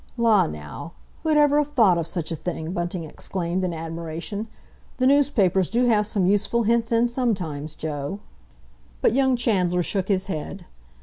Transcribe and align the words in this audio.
"La, 0.17 0.47
now! 0.47 0.93
Who'd 1.21 1.37
ever 1.37 1.59
have 1.59 1.73
thought 1.73 1.99
of 1.99 2.07
such 2.07 2.31
a 2.31 2.35
thing?" 2.35 2.71
Bunting 2.71 3.03
exclaimed, 3.03 3.63
in 3.63 3.71
admiration. 3.71 4.47
"The 4.97 5.05
newspapers 5.05 5.69
do 5.69 5.85
have 5.85 6.07
some 6.07 6.25
useful 6.25 6.63
hints 6.63 6.91
in 6.91 7.07
sometimes, 7.07 7.75
Joe." 7.75 8.17
But 9.03 9.13
young 9.13 9.35
Chandler 9.35 9.83
shook 9.83 10.07
his 10.07 10.25
head. 10.25 10.65